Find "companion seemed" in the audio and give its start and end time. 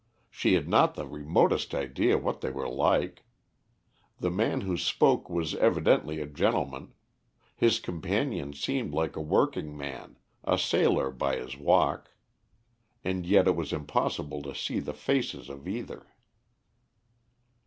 7.79-8.95